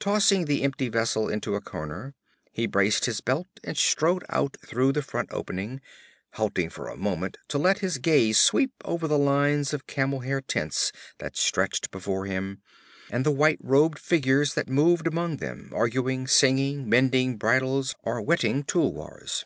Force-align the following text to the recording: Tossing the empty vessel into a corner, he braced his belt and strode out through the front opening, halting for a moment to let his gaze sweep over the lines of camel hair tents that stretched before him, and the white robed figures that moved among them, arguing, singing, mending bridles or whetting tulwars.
Tossing 0.00 0.46
the 0.46 0.64
empty 0.64 0.88
vessel 0.88 1.28
into 1.28 1.54
a 1.54 1.60
corner, 1.60 2.16
he 2.50 2.66
braced 2.66 3.04
his 3.04 3.20
belt 3.20 3.46
and 3.62 3.78
strode 3.78 4.24
out 4.28 4.56
through 4.66 4.90
the 4.90 5.00
front 5.00 5.28
opening, 5.30 5.80
halting 6.32 6.70
for 6.70 6.88
a 6.88 6.96
moment 6.96 7.36
to 7.46 7.56
let 7.56 7.78
his 7.78 7.98
gaze 7.98 8.36
sweep 8.36 8.72
over 8.84 9.06
the 9.06 9.16
lines 9.16 9.72
of 9.72 9.86
camel 9.86 10.22
hair 10.26 10.40
tents 10.40 10.90
that 11.18 11.36
stretched 11.36 11.92
before 11.92 12.26
him, 12.26 12.60
and 13.12 13.24
the 13.24 13.30
white 13.30 13.60
robed 13.62 14.00
figures 14.00 14.54
that 14.54 14.68
moved 14.68 15.06
among 15.06 15.36
them, 15.36 15.70
arguing, 15.72 16.26
singing, 16.26 16.88
mending 16.88 17.36
bridles 17.36 17.94
or 18.02 18.20
whetting 18.20 18.64
tulwars. 18.64 19.44